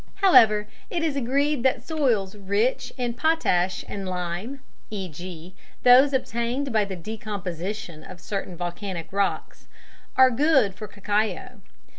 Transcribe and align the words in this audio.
However, 0.15 0.67
it 0.89 1.03
is 1.03 1.15
agreed 1.15 1.61
that 1.61 1.83
soils 1.83 2.35
rich 2.35 2.91
in 2.97 3.13
potash 3.13 3.85
and 3.87 4.07
lime 4.09 4.61
(e.g., 4.89 5.55
those 5.83 6.11
obtained 6.11 6.73
by 6.73 6.85
the 6.85 6.95
decomposition 6.95 8.03
of 8.03 8.19
certain 8.19 8.57
volcanic 8.57 9.13
rocks) 9.13 9.67
are 10.17 10.31
good 10.31 10.73
for 10.73 10.87
cacao. 10.87 11.61